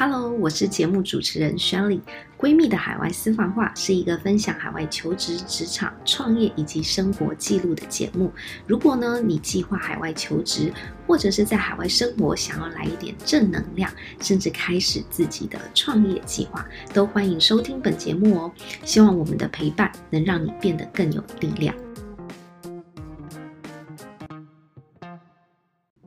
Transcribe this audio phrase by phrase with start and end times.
[0.00, 2.00] Hello，我是节目主持人 Shelly。
[2.38, 8.32] 闺蜜的海外私房话是一个分享海外求职、职场、创业以及生活记录的节目。
[8.64, 10.72] 如果呢，你计划海外求职，
[11.04, 18.52] 或者是在海外生活，想要来一点正能量，甚至开始自己的创业计划，都欢迎收听本节目哦。
[18.84, 21.74] 希望我们的陪伴能让你变得更有力量。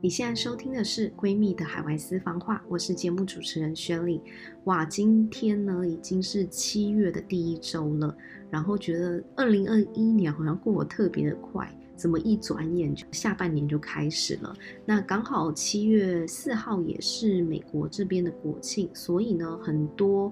[0.02, 4.20] 你现在收听的是《闺蜜的海外私房话》，我是节目主持人宣丽。
[4.64, 8.12] 哇，今天呢已经是七月的第一周了，
[8.50, 11.72] 然后觉得二零二一年好像过得特别的快。
[11.96, 14.54] 怎么一转眼就下半年就开始了？
[14.84, 20.30] 那刚好七月四号也是美国这边的国庆，所以呢，很多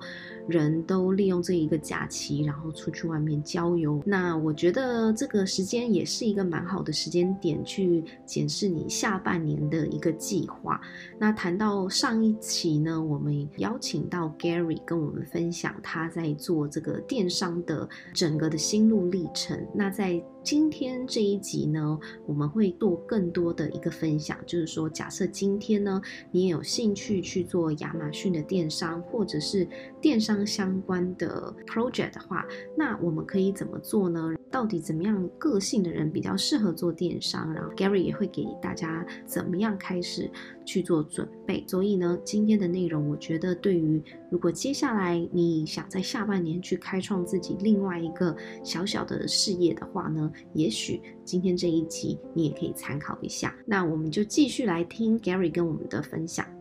[0.49, 4.03] 人都利用这一个假期，然后出去外面郊游。
[4.05, 10.81] 那我觉得这个时间也是一个蛮好的时间点，去检视你下半年的一个计划。
[11.19, 19.67] 那谈到上一期呢，我们邀请到 Gary 跟我们分享他在做这个电商的整个的心路历程。
[19.75, 29.69] 那在今天这一集呢，我们会做更多的一个分享，就是说，假设今天呢，你也有兴趣去做亚马逊的电商，或者是
[30.01, 32.45] 电商相关的 project 的话，
[32.77, 34.35] 那我们可以怎么做呢？
[34.51, 37.53] 到底怎么样个性的人比较适合做电商？
[37.55, 40.29] 然后 Gary 也会给大家怎么样开始
[40.65, 41.63] 去做准备。
[41.69, 53.55] 所以呢，今天的内容我觉得对于如果接下来你想在下半年去开创自己另外一个小小的事业的话呢，也许今天这一集你也可以参考一下。
[53.67, 56.60] 那我们就继续来听 Gary 跟我们的分享。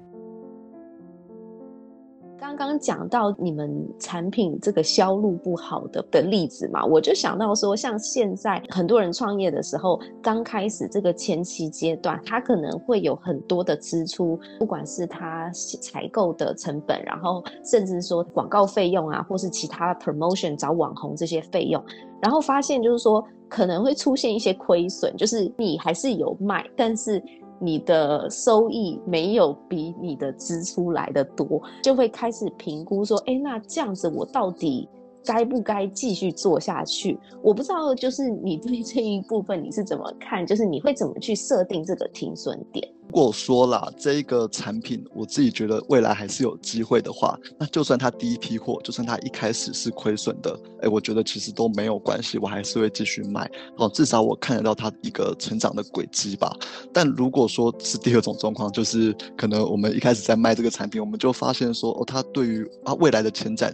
[2.40, 21.83] 刚刚讲到你们产品这个销路不好的的例子嘛，我就想到说，像现在很多人创业的时候，刚开始这个前期阶段，他可能会有很多的支出，不管是他采购的成本，然后甚至说广告费用啊，或是其他 promotion 找网红这些费用，
[22.21, 27.21] 然后发现就是说可能会出现一些亏损，就是你还是有卖，但是。
[27.59, 34.87] 你的收益没有比你的支出来的多，就会开始评估说，哎，那这样子我到底
[35.26, 37.18] 该不该继续做下去？
[37.42, 40.46] 我不知道，就是你对这一部分你是怎么看？
[40.46, 42.88] 就是你会怎么去设定这个停损点？
[43.10, 56.56] 如果说啦，这个产品，我自己觉得未来还是有机会的话，那就算它第一批货，就算它一开始是亏损的，哎，我觉得其实都没有关系，我还是会继续卖哦，至少我看得到它一个成长的轨迹吧。
[56.94, 63.74] 但如果说是第二种状况，就是可能我们一开始在卖这个产品，我们就发现说，哦，它对于啊未来的前瞻。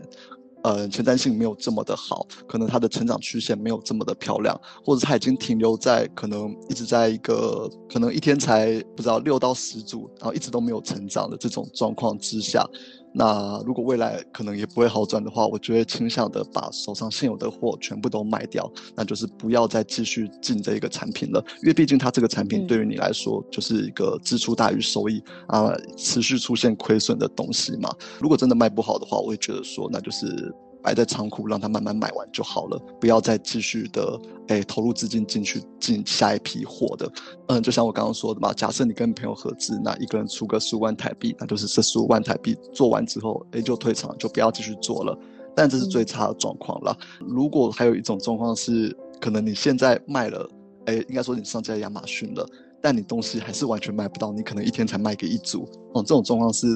[0.65, 12.67] 呃，前瞻性没有这么的好，可能它的成长曲线没有这么的漂亮，或者它已经停留在可能一直在一个可能一天才不知道六到十组，然后一直都没有成长的这种状况之下，
[13.17, 27.89] 那如果未来可能也不会好转的话，我就会倾向的把手上现有的货全部都卖掉，那就是不要再继续进这一个产品了，因为毕竟它这个产品对于你来说就是一个支出大于收益啊，持续出现亏损的东西嘛。
[28.19, 30.53] 如果真的卖不好的话，我会觉得说那就是。
[30.85, 37.11] 摆在仓库，让他慢慢买完就好了，不要再继续的诶投入资金进去进下一批货的。
[37.47, 45.17] 嗯，就像我刚刚说的嘛，假设你跟朋友合资，那一个人出个十五万台币，那就是这十五万台币做完之后，诶就退场，就不要继续做了。
[45.55, 46.95] 但这是最差的状况了。
[47.19, 50.47] 如果还有一种状况是，可能你现在卖了，
[50.85, 52.47] 诶应该说你上架亚马逊了。
[52.85, 56.67] 但你东西还是完全卖不到，你可能一天才卖给一组，哦，这种状况是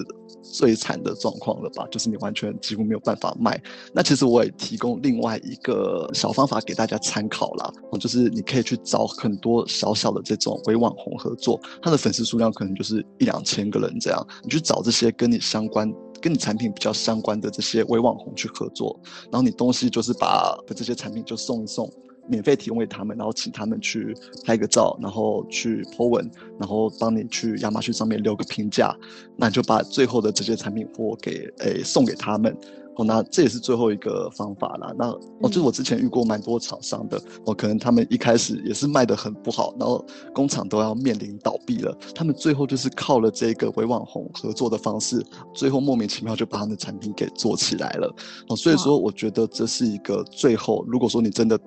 [0.42, 1.86] 最惨的状况了吧？
[1.92, 3.62] 就是你完全几乎没有办法卖。
[3.94, 19.00] 那其实我也提供另外一个小方法给大家参考啦，哦，就是你可以去找很多小小的这种微网红合作，他的粉丝数量可能就是一两千个人这样，你去找这些跟你相关、跟你产品比较相关的这些微网红去合作，
[19.32, 21.88] 然后你东西就是把这些产品就送一送。
[22.30, 26.30] 免费提供给他们，然后请他们去拍个照，然后去 po 文，
[26.60, 28.96] 然后帮你去亚马逊上面留个评价，
[29.36, 32.56] 那你就把最后的这些产品货给诶送给他们。
[32.96, 34.94] 哦，那这也是最后一个方法啦。
[34.98, 35.06] 那
[35.40, 48.14] 哦，就是我之前遇过蛮多厂商的，哦，可能他们一开始也是卖得很不好，然后工厂都要面临倒闭了，他们最后就是靠了这个微网红合作的方式，最后莫名其妙就把他们的产品给做起来了。
[48.50, 51.58] 哦，所以说我觉得这是一个最后，如果说你真的。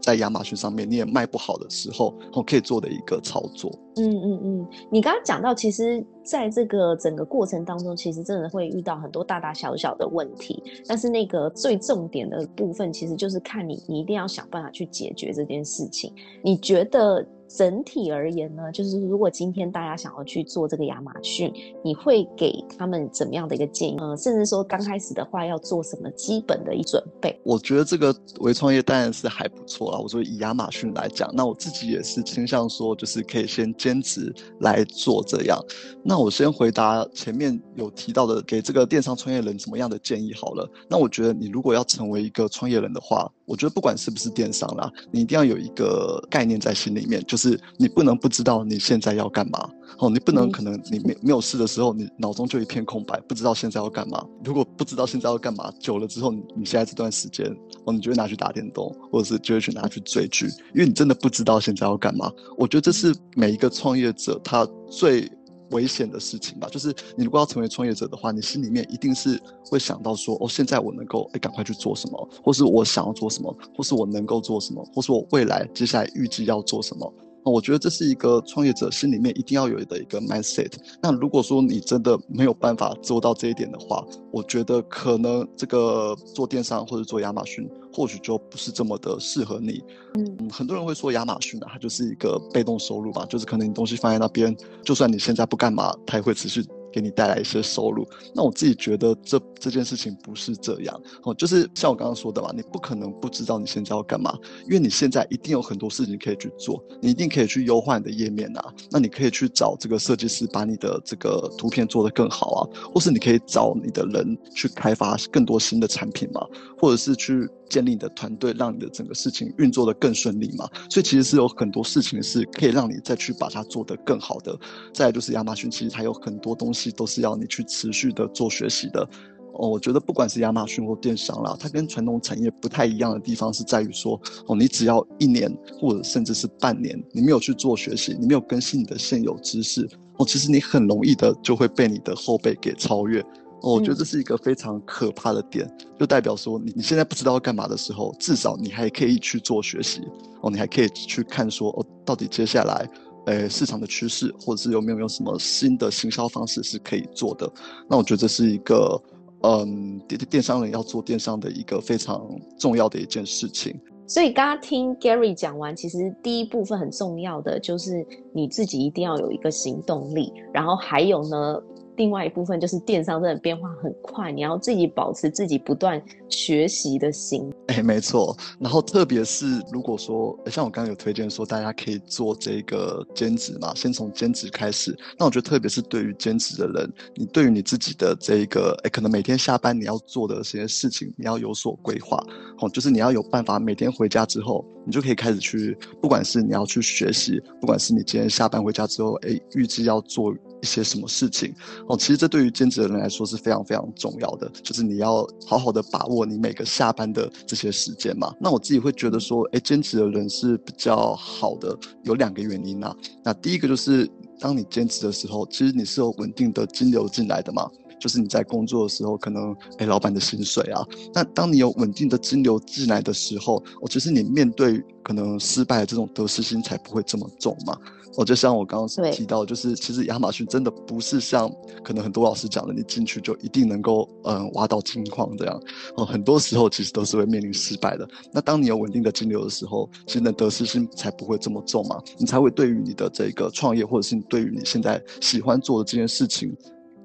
[0.00, 3.70] 在亚马逊上面你也卖不好的时候，我可以做的一个操作。
[3.96, 10.62] 嗯嗯嗯，你刚刚讲到，其实在这个整个过程当中，其实真的会遇到很多大大小小的问题。
[10.86, 16.12] 但是那个最重点的部分，其实就是看你，你一定要想办法去解决这件事情。
[16.42, 21.52] 你觉得整体而言呢，就是如果今天大家想要去做这个亚马逊，
[21.82, 23.96] 你会给他们怎么样的一个建议？
[24.00, 27.40] 嗯，甚至说刚开始的话要做什么基本的一准备？
[27.44, 29.98] 我觉得这个微创业当然是还不错啦。
[29.98, 35.58] 我说以亚马逊来讲，那我自己也是倾向说，就是可以先兼职来做这样。
[36.04, 40.68] 那我先回答前面有提到的，给这个电商创业人什么样的建议好了。
[40.88, 54.22] 那我觉得你如果要成为一个创业人的话，我觉得不管是不是电商啦，你一定要有一个概念在心里面，就是你不能不知道你现在要干嘛哦，你不能可能你没没有事的时候，你脑中就一片空白，不知道现在要干嘛。
[54.44, 57.46] 如果不知道现在要干嘛，久了之后，你你现在这段时间
[57.84, 62.30] 哦，你就会拿去打电动，或者是就会去拿去追剧，因为你真的不知道现在要干嘛。
[62.56, 65.30] 我觉得这是每一个创业者他最。
[65.72, 77.14] 危险的事情吧，就是你如果要成为创业者的话，你心里面一定是会想到说，哦，现在我能够哎赶快去做什么，或是我想要做什么，或是我能够做什么，或是我未来接下来预计要做什么。
[77.50, 80.72] 我觉得这是一个创业者心里面一定要有的一个 mindset。
[81.02, 89.82] 那如果说你真的没有办法做到这一点的话，我觉得可能这个做电商或者做亚马逊，或许就不是这么的适合你。
[90.14, 96.64] 嗯，很多人会说亚马逊呢，它就是一个被动收入吧，就是可能你东西放在那边，就算你现在不干嘛，它也会持续。
[96.92, 112.60] 给你带来一些收入，那我自己觉得这这件事情不是这样哦，就是像我刚刚说的嘛，你不可能不知道你现在要干嘛，因为你现在一定有很多事情可以去做，你一定可以去优化你的页面啊，那你可以去找这个设计师把你的这个图片做得更好啊，
[112.94, 116.46] 或是你可以找你的人去开发更多新的产品嘛，
[116.78, 117.48] 或者是去。
[117.68, 124.58] 建立你的团队，让你的整个事情运作得更顺利嘛，所以其实是有很多事情是可以让你再去把它做得更好的。
[124.92, 129.08] 再来就是亚马逊，其实它有很多东西都是要你去持续的做学习的。
[129.54, 139.88] 哦，我觉得不管是亚马逊或电商啦，它跟传统产业不太一样的地方是在于说，哦，你只要一年或者甚至是半年，你没有去做学习，你没有更新你的现有知识，
[140.18, 143.24] 哦，其实你很容易的就会被你的后辈给超越。
[143.60, 150.00] 哦，我觉得这是一个非常可怕的点，嗯、就代表说你你现在不知道要干嘛的时候，至少你还可以去做学习
[150.40, 152.88] 哦，你还可以去看说哦，到底接下来，
[153.26, 157.50] 诶市场的趋势，或者是有没有有什么新的行销方式是可以做的。
[157.88, 159.02] 那我觉得这是一个
[159.42, 162.24] 嗯电电商人要做电商的一个非常
[162.58, 163.76] 重要的一件事情。
[164.06, 171.60] 所以刚刚听 Gary 讲完，其实第一部分很重要的就是你自己一定要有一个行动力，然后还有呢。
[171.98, 176.00] 另外一部分就是电商真的变化很快，你要自己保持自己不断
[176.30, 177.52] 学习的心。
[177.66, 178.34] 哎、欸，没错。
[178.58, 184.96] 然后特别是如果说，像我刚刚有推荐说大家可以做这个兼职嘛，先从兼职开始。
[185.18, 192.24] 那我觉得特别是对于兼职的人，你对于你自己的这个，哎、可能每天下班你要做的这些事情，你要有所规划。
[192.60, 200.32] 哦，就是你要有办法每天回家之后，你就可以开始去，不管是你要去学习，不管是你今天下班回家之后，哎、欸，预计要做。
[200.62, 201.54] 一些什么事情
[201.88, 201.96] 哦？
[201.96, 208.34] 其实这对于兼职的人来说是非常非常重要的，就是你要好好的把握你每个下班的这些时间嘛。
[208.40, 212.94] 那我自己会觉得说，哎，兼职的人是比较好的，有两个原因啊。
[213.24, 214.08] 那第一个就是，
[214.40, 217.68] 当你兼职的时候，其实你是有稳定的金流进来的嘛。
[217.98, 220.86] 就是你在工作的时候，可能哎，老板的薪水啊。
[221.12, 227.76] 那当你有稳定的金流进来的时候，哦其实你面对可能失败的这种得失心才不会这么重嘛。
[228.16, 231.48] 哦就像我刚刚提到，就是其实亚马逊真的不是像
[231.84, 235.62] 可能很多老师讲的，你进去就一定能够嗯挖到金矿这样
[235.96, 236.04] 哦。
[236.04, 238.08] 很多时候其实都是会面临失败的。
[238.32, 242.02] 那当你有稳定的金流的时候，其实你的得失心才不会这么重嘛。
[242.16, 246.52] 你才会对于你的这个创业，或者是你对于你现在喜欢做的这件事情，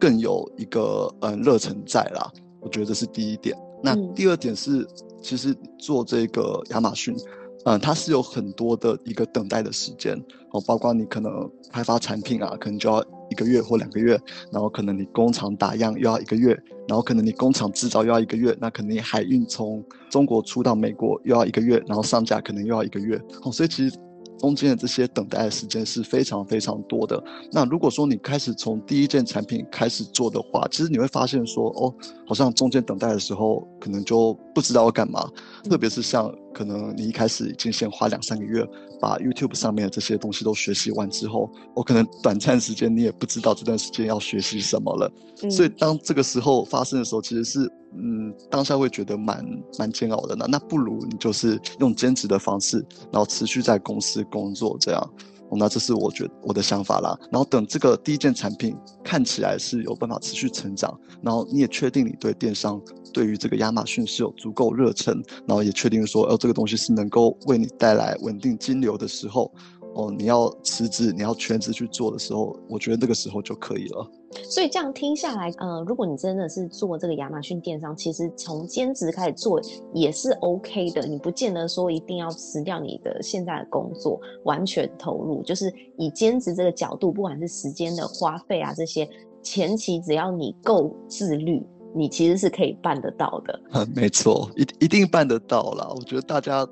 [0.03, 2.29] 更有一个嗯热忱在啦。
[2.59, 3.55] 我觉得这是第一点。
[3.81, 4.85] 那第二点是，
[5.21, 7.15] 其实做这个亚马逊。
[7.63, 14.19] 嗯，它是有很多的一个等待的时间哦，包括你可能开发产品啊，可能就要一个月或两个月，
[14.51, 16.49] 然后可能你工厂打样又要一个月，
[16.89, 23.97] 然后可能你工厂制造又要一个月，那可能你海运从中国出到美国又要一个月，然后上架可能又要一个月哦，所以其实。
[24.43, 27.23] 中间的这些等待的时间是非常非常多的。
[27.49, 31.95] 那如果说你开始从第一件产品开始做的话，其实你会发现说，哦，
[32.27, 35.25] 好像中间等待的时候，可能就不知道要干嘛。
[35.63, 38.67] 特别是像可能你一开始已经先花两三个月
[38.99, 45.09] 把 YouTube 上面的这些东西都学习完之后，我可能短暂时间你也不知道这段时间要学习什么了。
[45.49, 47.71] 所以当这个时候发生的时候，其实是。
[47.95, 49.45] 嗯，当下会觉得蛮
[49.77, 50.45] 蛮煎熬的呢。
[50.49, 55.13] 那不如你就是用兼职的方式，然后持续在公司工作这样。
[55.49, 57.17] 哦，那这是我觉得我的想法啦。
[57.31, 62.81] 然后等这个第一件产品看起来是有办法持续成长，然后你也确定你对电商，
[63.13, 69.51] 对于这个亚马逊是有足够热忱，然后也确定说，哦，这个东西是能够为你带来稳定金流的时候。
[69.95, 74.11] 哦，你要辞职，你要全职去做的时候，我觉得那个时候就可以了。
[74.43, 79.61] 所以这样听下来，呃，如果你真的是做这个亚马逊电商，其实从兼职开始做
[79.93, 81.05] 也是 OK 的。
[81.05, 89.07] 你不见得说一定要辞掉你的现在的工作，完全投入，就是以兼职这个角度，不管是时间的花费啊这些，
[89.41, 93.59] 前期只要你够自律，你其实是可以办得到的。
[93.73, 95.87] 嗯， 没错，一一定办得到啦。
[95.95, 96.67] 我觉得大家。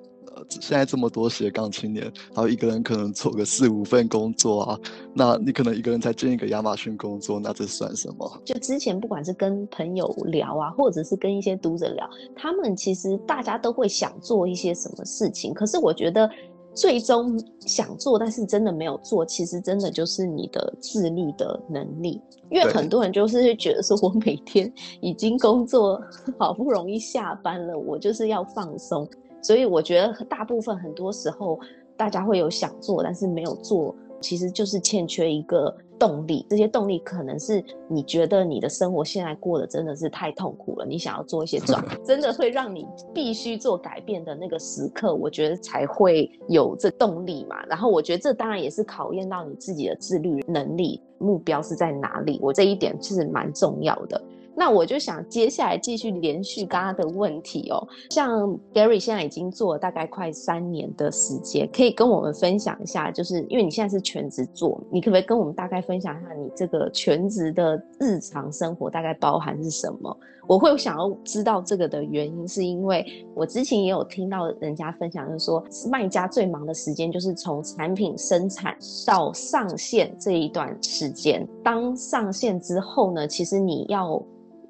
[0.49, 4.79] 现在这么多斜杠青年，然后一个人可能做个四五份工作啊，
[5.13, 8.41] 那你可能一个人才进一个亚马逊工作，那这算什么？
[8.45, 16.29] 就之前不管是跟朋友聊啊，或者是跟一些读者聊，他们其实大家都会想做一些什么事情，可是我觉得
[16.73, 24.71] 最终想做，但是真的没有做，其实真的就是你的自律的能力，因为很多人就是会觉得说，我每天
[25.01, 26.01] 已经工作
[26.39, 29.07] 好不容易下班了，我就是要放松。
[29.41, 31.59] 所以我觉得大部分很多时候，
[31.97, 36.45] 大家会有想做，但是没有做，其实就是欠缺一个动力。
[36.49, 47.63] 这些动力可能是你觉得你的生活现在过得真的是太痛苦了，你想要做一些转， 真的会让你必须做改变的那个时刻，我觉得才会有这动力嘛。
[47.65, 52.39] 然后我觉得这当然也是考验到你自己的自律能力，目标是在哪里。
[52.41, 54.21] 我这一点其实蛮重要的。
[54.55, 70.17] 那我就想接下来继续连续刚刚的问题哦，像 Gary 现在已经做了大概快三年的时间，可以跟我们分享一下，就是因为你现在是全职做，你可不可以跟我们大概分享一下你这个全职的日常生活大概包含是什么？
[70.51, 78.75] 我会想要知道这个的原因，是因为我之前也有听到人家分享，就是说卖家最忙的时间就是从产品生产
[79.07, 84.21] 到上线这一段时间，当上线之后呢，其实你要。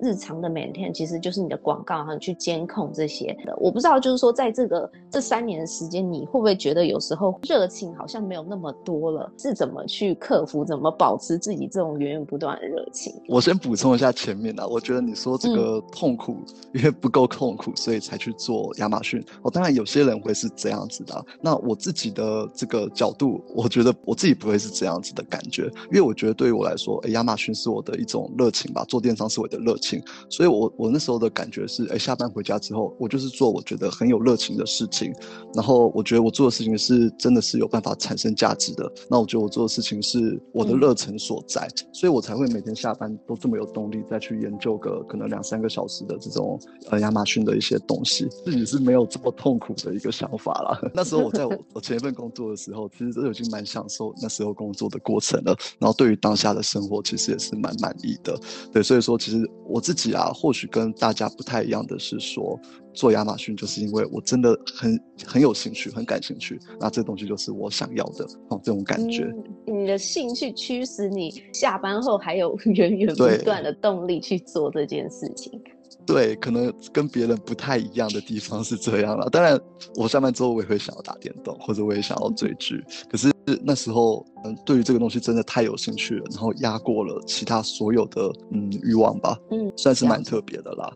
[0.01, 3.55] 日常的 maintain 其实就是你的广告，然后你去监控这些的。
[3.58, 9.31] 我不知道，就是说，在这个这三年的时间，你会不会觉得有时候热情好像没有那么多了？
[9.38, 10.65] 是怎么去克服？
[10.65, 13.13] 怎么保持自己这种源源不断的热情？
[13.27, 19.24] 我先补充一下前面啊，我觉得你说这个痛苦，嗯、因为不够痛苦，所以才去做亚马逊。
[19.43, 21.24] 哦，当然有些人会是这样子的、啊。
[21.41, 29.90] 那我自己的这个角度，我觉得我自己不会是这样子的感觉，因为我觉得对于我来说，哎，亚马逊是我的一种热情吧，做电商是我的热情。
[30.29, 35.12] 所以我，我我那时候的感觉是，哎，下班回家之后，我就是做我觉得很有热情的事情，
[35.55, 38.91] 然后我觉得我做的事情是真的是有办法产生价值的。
[39.10, 50.79] 那我觉得我做的事情是我的热忱所在，嗯、所以我才会每天下班都这么有动力再去研究个可能两三个小时的这种呃亚马逊的一些东西，自己是没有这么痛苦的一个想法啦。
[50.93, 58.39] 那时候我在我我前一份工作的时候，其实都已经蛮享受那时候工作的过程了，然后对于当下的生活其实也是蛮满意的。
[58.71, 60.21] 对，所以说其实我自己啊。
[60.21, 62.59] 啊，或许跟大家不太一样的是说，
[62.93, 69.23] 做亚马逊就是因为我真的很很有兴趣，很感兴趣，那这东西就是我想要的哦，这种感觉。
[69.65, 75.59] 嗯，你的兴趣驱使你下班后还有源源不断的动力去做这件事情。
[76.05, 79.27] 对，可能跟别人不太一样的地方是这样了。
[79.31, 79.59] 当然，
[79.95, 82.83] 我下班之后我也会想要打电动，或者我也想要追剧。
[83.09, 83.30] 可是
[83.63, 89.38] 那时候，嗯，对于这个东西真的太有兴趣了，然后压过了其他所有的嗯欲望吧。
[89.51, 90.91] 嗯，算是蛮特别的啦。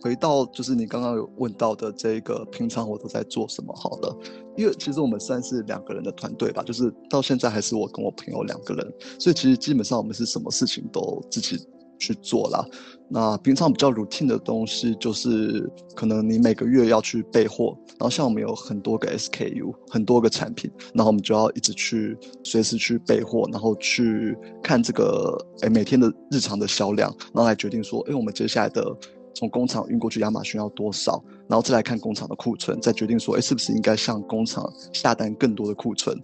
[0.00, 3.74] 回到就是你刚刚有问到的这个，平常我都在做什么？
[3.74, 4.16] 好了，
[4.56, 11.58] 因为其实我们算是两个人的团队吧，就是到现在还是我跟我朋友两个人，所以其实基本上我们是什么事情都自己。
[11.98, 12.64] 去做啦。
[13.10, 22.14] 那平常比较 routine 的东西，就是可能你每个月要去备货，然后像我们有很多个 SKU，很多个产品，然后我们就要一直去
[22.44, 28.94] 随时去备货，然后去看这个诶每天的日常的销量，然后来决定说，诶我们接下来的
[29.34, 36.14] 从工厂运过去亚马逊要多少，然后再来看工厂的库存，再决定说，诶是不是应该向工厂下单更多的库存。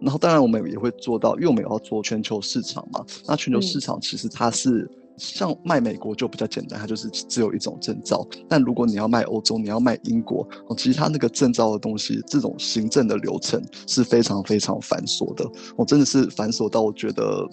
[0.00, 4.88] 然后当然我们也会做到，因为我们也要做全球市场嘛，那全球市场其实它是。
[5.18, 8.26] 像卖美国就比较简单，它就是只有一种证照。
[8.48, 15.44] 但如果你要卖欧洲，你要卖英国，哦，其实它那个证照的东西，这种行政的流程是非常非常繁琐的。
[15.76, 17.46] 我真的是繁琐到我觉得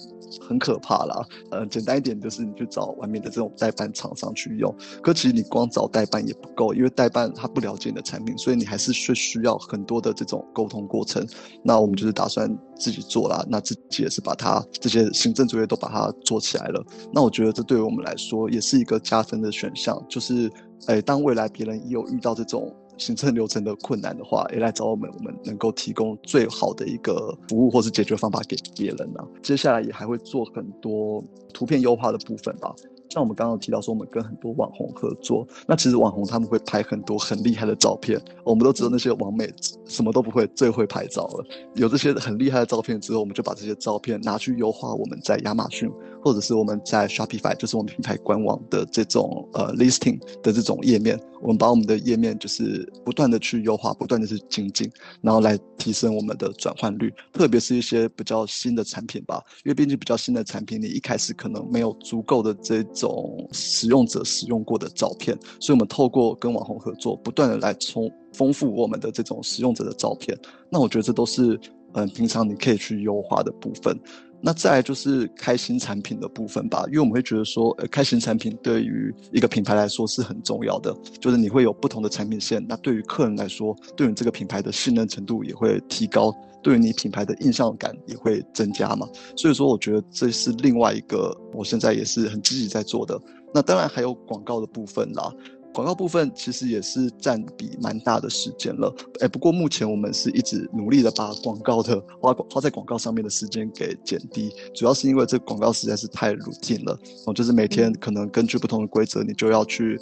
[0.48, 1.26] 很可怕啦。
[1.52, 11.26] 呃，简单一点就是你去找外面的这种代办厂商去用，可其实你光找代办也不够，因为代办他不了解你的产品，所以你还是需需要很多的这种沟通过程。
[11.64, 16.86] 那我们就是打算自己做啦，那自己也是把它这些行政作业都把它做起来了。
[17.12, 17.56] 那我觉得。
[17.56, 20.52] 这对于我们来说也是一个加分的选项，就是，
[20.88, 29.24] 哎，当未来别人也有遇到这种行政流程的困难的话，也来找我们，我们能够提供最好的一个服务或是解决方法给别人呢。
[29.42, 32.76] 接下来也还会做很多图片优化的部分吧。
[33.10, 38.22] 像我们刚刚提到说，我们跟很多网红合作，那其实网红他们会拍很多很厉害的照片。
[38.44, 39.52] 我们都知道那些网美
[39.86, 41.46] 什么都不会，最会拍照了。
[41.76, 45.90] 有这些很厉害的照片之后，我们就把这些照片拿去优化我们在亚马逊
[46.24, 51.20] 或者是我们在 Shopify，就是我们品牌官网的这种呃 listing 的这种页面。
[51.42, 54.90] 我们把我们的页面就是不断的去优化，不断的去精进，
[55.22, 57.14] 然后来提升我们的转换率。
[57.32, 70.38] 特别是一些比较新的产品吧，因为毕竟比较新的产品，你一开始可能没有足够的这种使用者使用过的照片，所以我们透过跟网红合作，不断的来充丰富我们的这种使用者的照片。
[70.70, 71.60] 那我觉得这都是
[71.94, 73.98] 嗯，平常你可以去优化的部分。
[74.42, 86.36] 那再来就是开新产品的部分吧，因为我们会觉得说，呃，开新产品对于一个品牌来说是很重要的，就是你会有不同的产品线，那对于客人来说，对于这个品牌的信任程度也会提高，
[86.66, 89.08] 对于你品牌的印象感也会增加嘛。
[89.38, 93.22] 所以说，我觉得这是另外一个我现在也是很积极在做的。
[93.54, 95.32] 那当然还有广告的部分啦。
[95.76, 110.00] 广告部分其实也是占比蛮大的时间了，哎，不过目前我们是一直努力的把广告的花花在广告上面的时间给减低，主要是因为这广告实在是太鲁劲了，哦，就是每天可能根据不同的规则，你就要去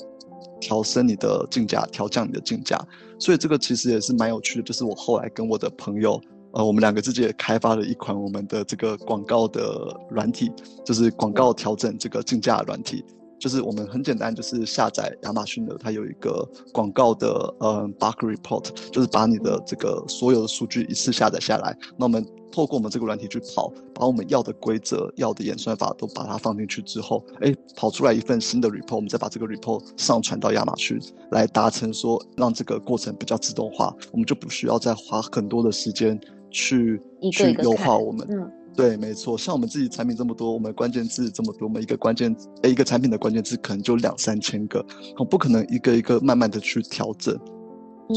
[0.62, 2.80] 调升你的竞价，调降你的竞价，
[3.18, 6.22] 所以这个其实也是蛮有趣的，就是我后来跟我的朋友，
[6.54, 10.52] 呃，我们两个自己也开发了一款我们的这个广告的软体，
[10.86, 13.04] 就是广告调整这个竞价软体。
[13.40, 21.78] 就是我们很简单，就是下载亚马逊的，它有一个广告的呃 bug report，就是把你的这个所有的数据一次下载下来。
[21.98, 30.98] 那我们透过我们这个软体去跑，把我们要的规则、要的演算法都把它放进去之后，哎，跑出来一份新的 report，我们再把这个 report 上传到亚马逊，
[31.32, 36.18] 来达成说让这个过程比较自动化，我们就不需要再花很多的时间
[36.54, 37.02] 去
[37.34, 38.26] 去优化我们。
[38.32, 44.84] 嗯对，没错，像我们自己产品这么多，我们关键字这么多，我们一个关键，诶，一个产品的关键字可能就两三千个，
[45.20, 47.40] 我不可能一个一个慢慢的去调整，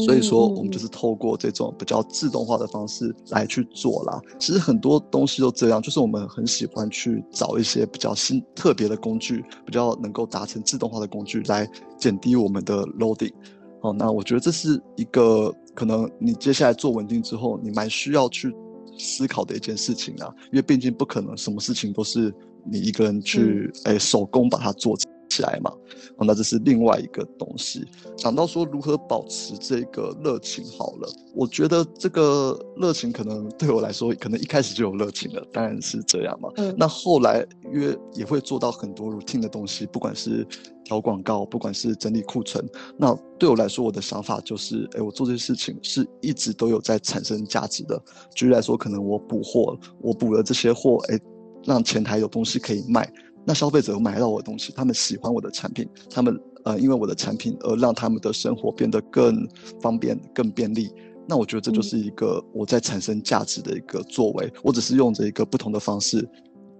[0.03, 4.19] 所以说我们就是透过这种比较自动化的方式来去做啦。
[4.39, 11.69] 其实很多东西都这样，就是我们很喜欢去找一些比较新特别的工具，比较能够达成自动化的工具来
[11.99, 13.31] 减低我们的 loading。
[13.79, 18.51] 好，那我觉得这是一个可能你接下来做稳定之后，你蛮需要去。
[18.99, 22.33] 思考的一件事情啊，因为毕竟不可能什么事情都是
[22.65, 24.97] 你一个人去哎、嗯欸、手工把它做
[25.29, 25.71] 起来嘛，
[26.17, 27.85] 哦，那这是另外一个东西。
[28.15, 36.49] 讲到说如何保持这个热情，好了，我觉得这个热情可能对我来说，可能一开始就有热情了，当然是这样嘛。
[36.57, 40.47] 嗯，那后来因为也会做到很多 routine 的东西，不管是。
[40.87, 42.65] 调广告，不管是整理库存，
[42.97, 48.01] 那对我来说，我的想法就是，哎，我做这些事情是一直都有在产生价值的。
[48.33, 51.19] 举例来说，可能我补货，我补了这些货，哎，
[51.65, 53.11] 让前台有东西可以卖，
[53.47, 59.47] 那消费者买到我的东西，他们喜欢我的产品，他们呃，因为我的产品而让他们的生活变得更
[59.81, 60.91] 方便、更便利。
[61.25, 64.51] 那我觉得这就是一个我在产生价值的一个作为。
[64.61, 66.29] 我只是用着一个不同的方式。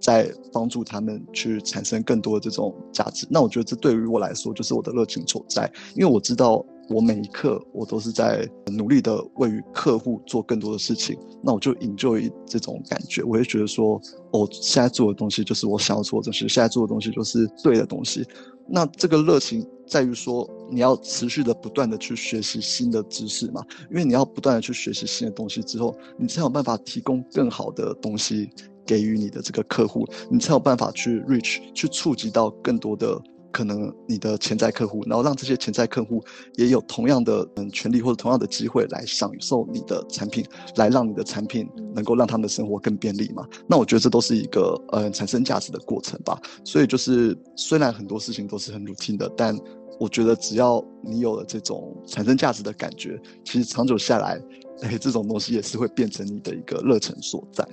[0.00, 14.00] 在帮助他们去产生更多的这种价值，那我觉得这对于我来说就是我的热情所在，因为我知道我每一刻我都是在努力的为客户做更多的事情，那我就 enjoy 这种感觉，我会觉得说，
[14.32, 18.26] 哦，现在做的东西就是我想要做的东西，现在做的东西就是对的东西，
[18.66, 28.50] 那这个热情在于说你要持续的不断的去学习新的知识嘛，因为你要不断的去学习新的东西之后，你才有办法提供更好的东西。
[28.88, 33.20] 给予你的这个客户，你才有办法去 reach，去触及到更多的
[33.58, 36.22] 可能你的潜在客户，然后让这些潜在客户
[36.54, 40.44] 也有同样的嗯权利或者同样的机会来享受你的产品，
[40.76, 43.44] 来让你的产品能够让他们的生活更便利嘛。
[43.66, 46.40] 那我觉得这都是一个呃产生价值的过程吧。
[46.64, 49.58] 所以就是虽然很多事情都是很 routine 的，但
[49.98, 54.40] 我觉得只要你有了这种产生价值的感觉，其实长久下来，
[54.82, 57.66] 哎，这种东西也是会变成你的一个热忱所在。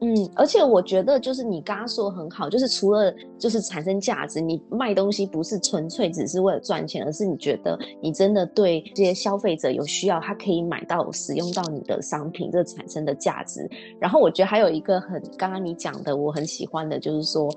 [0.00, 13.68] 嗯，而且我觉得就是你刚刚说很好，就是除了就是产生价值，你卖东西不是纯粹只是为了赚钱，而是你觉得你真的对这些消费者有需要，他可以买到使用到你的商品，这产生的价值。
[13.98, 17.48] 然后我觉得还有一个很刚刚你讲的，我很喜欢的就是说。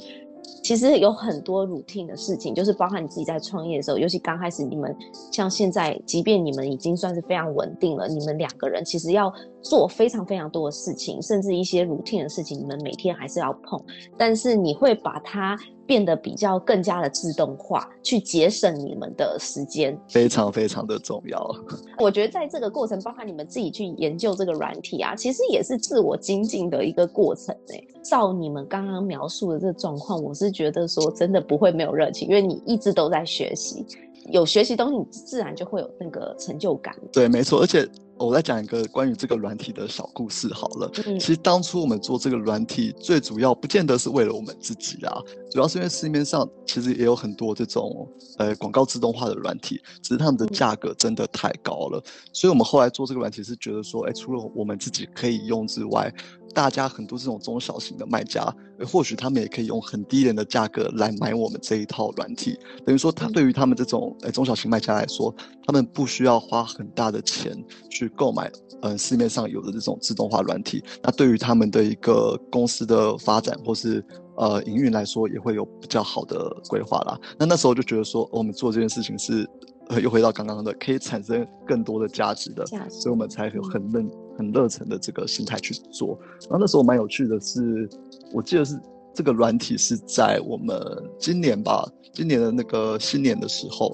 [0.63, 4.95] 其实有很多 routine 的事情，就是包含你自己在创业的时候，尤其刚开始，你们
[5.31, 13.79] 像现在，即便你们已经算是非常稳定了，你们两个人其实要做非常非常多的事情，甚至一些 routine 的事情，你们每天还是要碰。
[14.17, 21.55] 但是你会把它变得比较更加的自动化，去节省你们的时间，非常非常的重要。
[21.97, 27.55] 我觉得在这个过程，包括你们自己去研究这个软体啊，其实也是自我精进的一个过程。
[28.03, 33.85] 照你们刚刚描述的这个状况，我是觉得说真的不会没有热情，因为你一直都在学习，
[34.31, 36.93] 有学习东西，你自然就会有那个成就感。
[37.11, 37.87] 对，没错，而且。
[38.19, 40.91] 我来讲一个关于这个软体的小故事好了。
[41.05, 52.03] 嗯，其实当初我们做这个软体，最主要不见得是为了我们自己啦，主要是因为市面上其实也有很多这种呃广告自动化的软体，只是他们的价格真的太高了。
[52.33, 56.11] 所以我们后来做这个软体是觉得说，哎，除了我们自己可以用之外，
[56.53, 58.51] 大家很多这种中小型的卖家，
[58.87, 62.57] 或许他们也可以用很低廉的价格来买我们这一套软体。
[62.83, 65.33] 等于说，他对于他们这种呃中小型卖家来说，
[65.65, 67.55] 他们不需要花很大的钱
[67.91, 70.83] 去购买，嗯、呃，市面上有的这种自动化软体。
[71.01, 74.03] 那对于他们的一个公司的发展或是
[74.37, 77.19] 呃营运来说，也会有比较好的规划啦。
[77.37, 79.47] 那那时候就觉得说，我们做这件事情是。
[79.89, 86.19] 呃，又回到刚刚的，可以产生更多的价值的，值，所以我们才有很认很热忱的这个心态去做。
[86.41, 87.89] 然后那时候蛮有趣的是，
[88.33, 88.77] 我记得是
[89.15, 90.77] 这个软体是在我们
[91.17, 93.89] 今年吧，今年的那个新年的时候，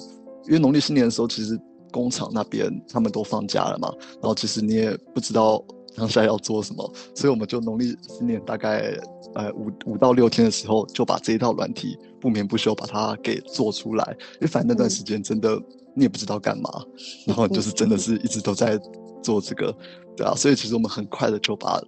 [0.48, 1.56] 因为农历新年的时候，其实
[1.94, 5.64] 工厂那边他们都放假了嘛，然后其实你也不知道
[5.96, 9.00] 当下要做什么，所以我们就农历新年大概
[9.36, 15.58] 呃五五到六天的时候，就把这一套软体不眠不休把它给做出来，因为反正那段时间真的。
[15.96, 16.84] 你也不知道干嘛，
[17.28, 18.80] 然后就是真的是一直都在
[19.22, 19.72] 做这个，
[20.18, 21.80] 对啊，所以其实我们很快的就把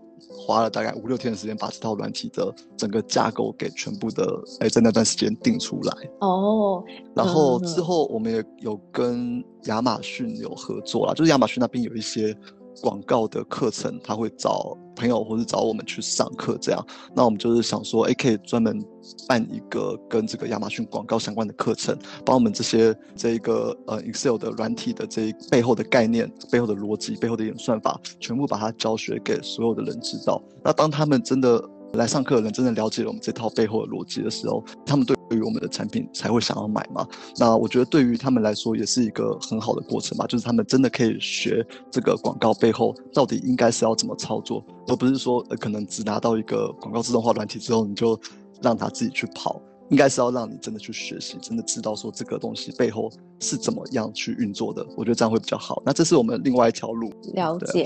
[0.45, 4.23] 花了大概五六天的时间，把这套软体的整个架构给全部的
[4.59, 6.83] 哎，在那段时间定出来哦。
[7.15, 12.37] 然后之后我们也有跟亚马逊有合作啦，就是亚马逊那边有一些。
[12.81, 16.85] 广告的课程，他会找朋友或者找我们去上课，这样。
[17.13, 18.83] 那我们就是想说，哎，可以专门
[19.27, 30.41] 办一个跟这个亚马逊广告相关的课程，把我们这些这一个呃 Excel 的软体的这一背后的概念、背后的逻辑、背后的演算法，全部把它教学给所有的人知道。
[30.63, 31.63] 那当他们真的
[31.95, 37.07] 来上课的人真的了解了我们这套背后的逻辑的时候，他们对于我们的产品才会想要买嘛。
[37.37, 48.19] 那我觉得对于他们来说也是一个很好的过程吧，就是他们真的可以学这个广告背后到底应该是要怎么操作，而不是说呃可能只拿到一个广告自动化软体之后你就
[48.61, 49.61] 让他自己去跑。
[49.89, 54.85] 应该是要让你真的去学习，真的知道说这个东西背后是怎么样去运作的。
[54.95, 55.81] 我觉得这样会比较好。
[55.85, 57.11] 那这是我们另外一条路。
[57.33, 57.83] 了解，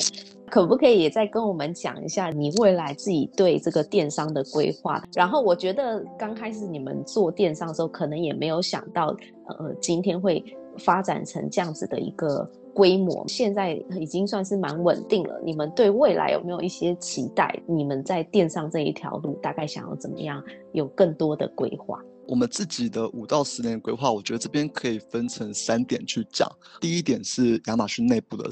[0.49, 5.03] 可不可以也再跟我们讲一下你未来自己对这个电商的规划？
[5.13, 9.15] 然后我觉得刚开始你们做电商的时候，可能也没有想到，
[9.47, 10.43] 呃，今天会
[10.77, 12.49] 发展成这样子的一个。
[12.73, 15.41] 规模现在已经算是蛮稳定了。
[15.43, 17.61] 你们对未来有没有一些期待？
[17.67, 20.43] 你们在电商这一条路大概想要怎么样？
[20.73, 21.99] 有更多的规划？
[22.27, 26.47] 我们自己的五到十年规划，我觉得这边可以分成三点去讲。
[26.79, 28.47] 第一点是亚马逊内部的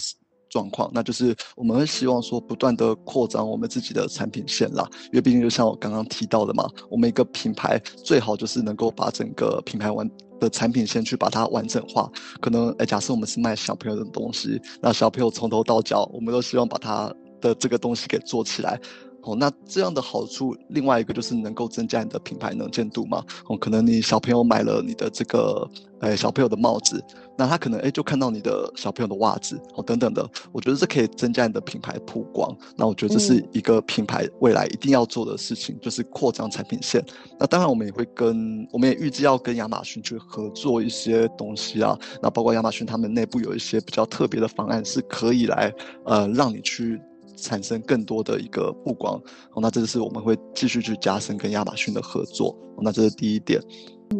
[0.49, 4.87] 状况，那就是我们会希望说不断的扩张我们自己的产品线啦。
[5.05, 10.09] 因为毕竟就像我刚刚提到的嘛，我们一个品牌最好就是能够把整个品牌完。
[10.39, 18.79] 的产品先去把它完整化，可能诶，假设我们是卖小朋友的东西，那小朋友从头到脚，我们都希望把他的这个东西给做起来。
[19.27, 23.21] 哦，那这样的好处，另外一个就是能够增加你的品牌能见度嘛。
[23.47, 27.03] 哦，可能你小朋友买了你的这个，诶，小朋友的帽子，
[27.37, 30.25] 那他可能诶就看到你的小朋友的袜子，哦，等等的。
[30.53, 32.55] 我觉得这可以增加你的品牌曝光。
[32.77, 37.03] 那我觉得这是一个品牌未来一定要做的事情，嗯、就是扩张产品线。
[37.37, 41.99] 那当然，我们也会跟，我们也预计要跟亚马逊去合作一些东西啊。
[42.21, 45.73] 那包括亚马逊他们内部有一些比较特别的方案，是可以来，
[46.05, 46.97] 呃，让你去。
[47.37, 49.15] 产生更多的一个曝光，
[49.53, 53.61] 哦，那这是我们会继续去加深跟亚马逊的合作，哦，那这是第一点。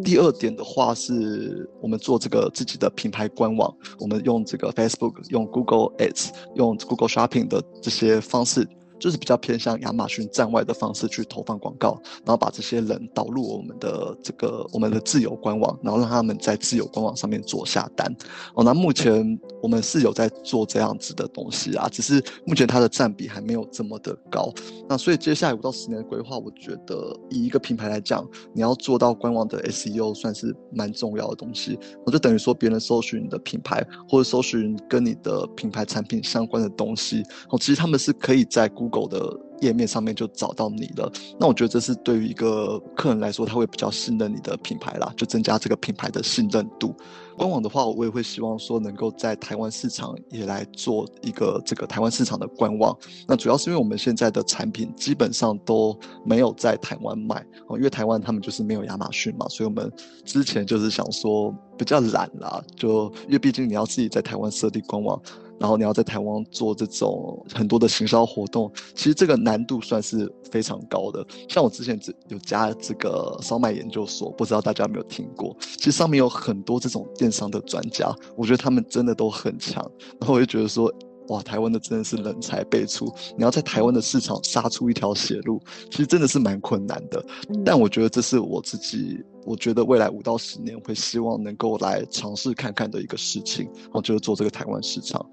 [0.04, 8.68] 第二点的话是我们做这个自己的品牌官网，我们用这个 Facebook、用 Google Ads、用 Google Shopping 的这些方式。
[8.98, 18.14] 就是比较偏向亚马逊站外的方式去投放广告，然后把这些人导入我们的这个我们的自有官网，然后让他们在自有官网上面做下单。
[18.54, 24.52] 哦，那目前我们是有在做这样子的东西啊，只是目前它的占比还没有这么的高。
[24.88, 31.78] 那所以接下来五到十年的规划，我觉得以一个品牌来讲，你要做到官网的 SEO 算是蛮重要的东西。
[32.04, 41.10] 我就等于说别人搜寻你的品牌或者搜寻跟你的品牌产品相关的东西，哦，其实他们是可以在估 Google 的页面上面就找到你了。
[41.38, 46.94] 那我觉得这是对于一个客人来说，他会比较信任你的品牌啦，就增加这个品牌的信任度。
[47.36, 52.96] 官网的话，我也会希望说能够在台湾市场也来做一个这个台湾市场的官网。
[53.26, 57.36] 那主要是因为我们现在的产品基本上都没有在台湾卖
[57.68, 59.92] 哦，因为台湾他们就是没有亚马逊嘛，所以我们
[60.24, 65.20] 之前就是想说比较懒啦，就因为毕竟你要自己在台湾设立官网。
[65.58, 71.24] 然后你要在台湾做这种很多的行销活动，其实这个难度算是非常高的。
[71.48, 75.56] 像我之前有加这个烧麦研究所，不知道大家有没有听过？
[75.60, 79.84] 其实上面有很多这种电商的专家，我觉得他们真的都很强。
[80.20, 80.92] 然后我就觉得说，
[81.28, 83.12] 哇，台湾的真的是人才辈出。
[83.36, 85.60] 你要在台湾的市场杀出一条血路，
[85.90, 87.24] 其实真的是蛮困难的。
[87.64, 89.22] 但我觉得这是我自己。
[89.44, 95.24] 我觉得未来五到十年会希望能够来尝试看看的一个事情，然后就是做这个台湾市场。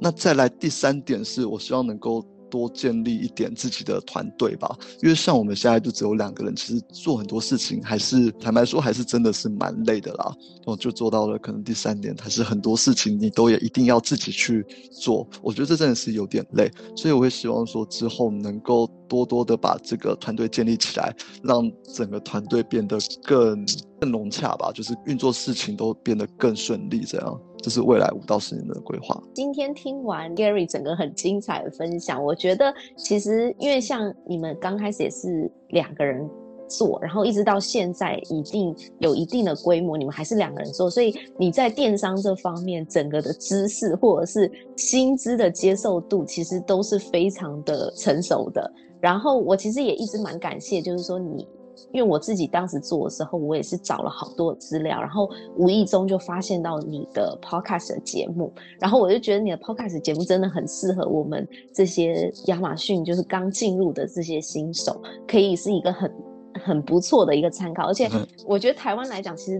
[0.00, 2.24] 那再来第三点是我希望能够。
[2.50, 10.34] 多建立一点自己的团队吧，因为像我们现在就只有两个人，其实做很多事情还是坦白说还是真的是蛮累的啦。
[10.66, 23.66] 我就做到了可能第三点，还是很多事情你都也一定要自己去做，我觉得这真的是有点累，所以我会希望说之后能够多多的把这个团队建立起来，让整个团队变得更
[24.00, 27.40] 更融洽吧，就是运作事情都变得更顺利这样。
[27.58, 29.20] 这是未来五到十年的规划。
[29.34, 36.26] 今天听完 Gary 整个很精彩的分享，我觉得其实因为像你们刚开始也是两个人
[36.70, 48.72] 做，然后一直到现在一定有一定的规模，你们还是两个人做，所以你在电商这方面整个的知识或者是薪资的接受度，其实都是非常的成熟的。
[49.00, 51.46] 然后我其实也一直蛮感谢，就是说你。
[51.92, 66.12] 因为我自己当时做的时候，我也是找了好多资料，然后无意中就发现到你的 podcast 的节目，然后我就觉得你的 podcast 节目真的很适合我们这些亚马逊就是刚进入的这些新手，可以是一个很
[66.54, 67.86] 很不错的一个参考。
[67.86, 68.08] 而且
[68.46, 69.58] 我觉得台湾来讲，其实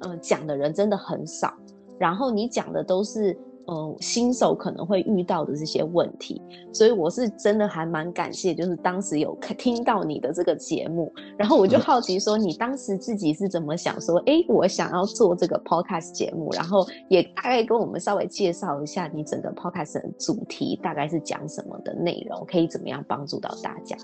[0.00, 1.52] 嗯、呃、讲的人真的很少，
[1.98, 3.36] 然后你讲的都是。
[3.72, 23.96] 嗯，新手可能会遇到的这些问题，所以我是真的还蛮感谢，就是当时有听到你的这个节目，然后我就好奇说，你当时自己是怎么想说，哎，我想要做这个 podcast 节目，然后也大概跟我们稍微介绍一下你整个 podcast 的主题大概是讲什么的内容，可以怎么样帮助到大家？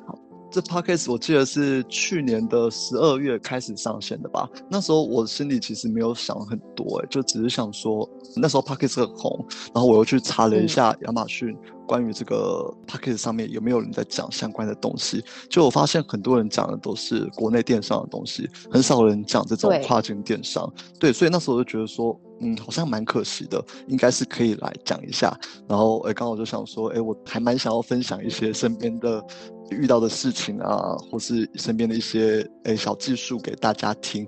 [0.51, 4.49] 这 podcast 我记得是去年的十二月开始上线的吧？
[4.71, 11.55] 那时候我心里其实没有想很多，哎，就只是想说那时候 podcast 很红，然后我又去查了一下亚马逊
[11.87, 20.73] 关于这个 podcast 上面有没有人在讲相关的东西，就我发现很多人讲的都是国内电商的东西，很少人讲这种跨境电商。
[20.99, 25.39] 对，对，所以那时候我就觉得说，嗯，好像蛮可惜的，应该是可以来讲一下。
[25.69, 29.25] 然后，哎，刚好就想说，哎，我还蛮想要分享一些身边的。
[29.69, 34.25] 遇到的事情啊，或是身边的一些诶、小技术给大家听，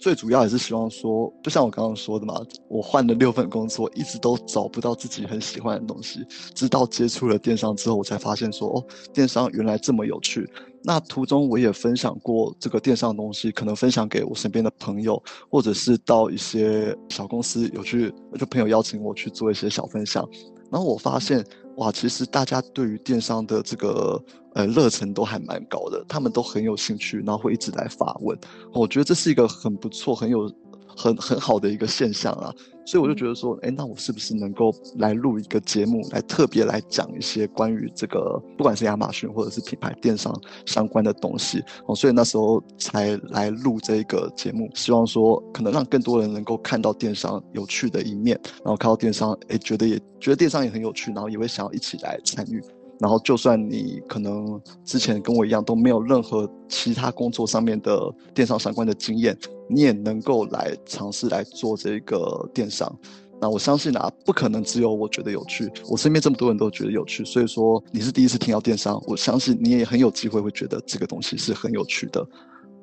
[0.00, 2.34] 最主要也是希望说，就像我刚刚说的嘛，
[2.68, 10.44] 我换了六份工作，一直都找不到自己很喜欢的东西，直到接触了电商之后，我才发现说，哦，电商原来这么有趣。
[10.82, 20.28] 那途中我也分享过这个电商东西，可能分享给我身边的朋友，或者是到一些小公司有去，就朋友邀请我去做一些小分享，
[20.70, 21.44] 然后我发现。
[21.76, 24.22] 哇，其实大家对于电商的这个
[24.54, 28.38] 呃热忱都还蛮高的，他们都很有兴趣，然后会一直来发问。
[28.74, 30.52] 我觉得这是一个很不错、很有。
[30.96, 32.52] 很很好的一个现象啊，
[32.84, 40.34] 所以我就觉得说，哎，那我是不是能够来录一个节目，来特别来讲一些关于这个，不管是亚马逊或者是品牌电商
[40.66, 52.62] 相关的东西哦，所以那时候才来录这个节目，希望说可能让更多人能够看到电商有趣的一面，然后看到电商，哎，觉得也觉得电商也很有趣，然后也会想要一起来参与。
[53.00, 57.98] 然后，就算你可能之前跟我一样都没有任何其他工作上面的
[58.34, 59.34] 电商相关的经验，
[59.70, 62.94] 你也能够来尝试来做这个电商。
[63.40, 67.24] 那我相信啊，不可能只有我觉得有趣，我身边这么多人都觉得有趣。
[67.24, 72.22] 所以说，你是第一次听到电商，我相信你也很有机会会觉得这个东西是很有趣的。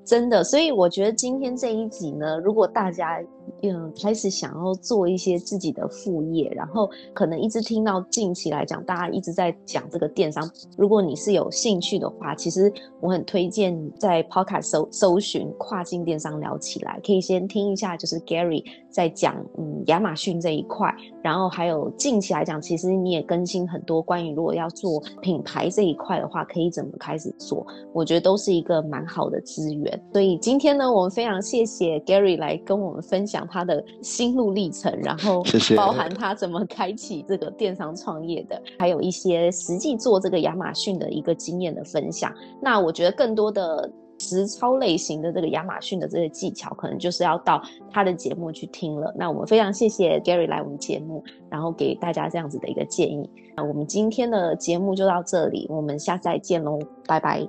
[0.03, 3.21] 真的，所以我觉得今天这一集呢，如果大家
[3.61, 30.01] 嗯开始想要做一些自己的副业，然后可能一直听到近期来讲，大家一直在讲这个电商，如果你是有兴趣的话，其实我很推荐在 Podcast 搜搜寻跨境电商聊起来，可以先听一下，就是 Gary 在讲嗯亚马逊这一块，然后还有近期来讲，其实你也更新很多关于如果要做品牌这一块的话，可以怎么开始做，我觉得都是一个蛮好的资源。
[30.13, 35.43] 所以今天呢，我们非常谢谢 Gary 来跟我们分享享他的心路历程，然后
[35.75, 42.33] 包含他怎么开启这个电商创业的，还有一些实际做这个亚马逊的一个经验的分享。
[42.61, 43.89] 那我觉得更多的。
[44.19, 49.13] 实操类型的这个亚马逊的这个技巧，可能就是要到他的节目去听了。
[49.15, 53.29] 那我们非常谢谢 Gary 来我们节目，然后给大家这样子的一个建议。
[53.55, 57.47] 那我们今天的节目就到这里，我们下次再见喽，拜拜。